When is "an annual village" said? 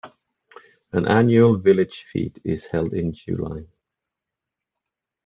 0.93-2.05